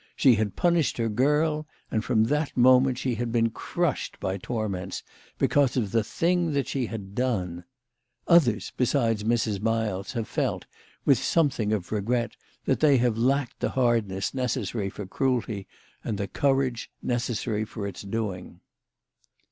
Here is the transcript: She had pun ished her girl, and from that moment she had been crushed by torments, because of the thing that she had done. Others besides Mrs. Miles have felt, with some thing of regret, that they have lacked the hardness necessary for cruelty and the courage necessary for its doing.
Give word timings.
She 0.15 0.33
had 0.33 0.55
pun 0.55 0.73
ished 0.73 0.97
her 0.97 1.09
girl, 1.09 1.67
and 1.91 2.03
from 2.03 2.23
that 2.23 2.57
moment 2.57 2.97
she 2.97 3.13
had 3.13 3.31
been 3.31 3.51
crushed 3.51 4.19
by 4.19 4.37
torments, 4.39 5.03
because 5.37 5.77
of 5.77 5.91
the 5.91 6.03
thing 6.03 6.53
that 6.53 6.67
she 6.67 6.87
had 6.87 7.13
done. 7.13 7.65
Others 8.27 8.73
besides 8.75 9.23
Mrs. 9.23 9.61
Miles 9.61 10.13
have 10.13 10.27
felt, 10.27 10.65
with 11.05 11.19
some 11.19 11.51
thing 11.51 11.71
of 11.71 11.91
regret, 11.91 12.35
that 12.65 12.79
they 12.79 12.97
have 12.97 13.15
lacked 13.19 13.59
the 13.59 13.69
hardness 13.69 14.33
necessary 14.33 14.89
for 14.89 15.05
cruelty 15.05 15.67
and 16.03 16.17
the 16.17 16.27
courage 16.27 16.89
necessary 17.03 17.63
for 17.63 17.85
its 17.85 18.01
doing. 18.01 18.59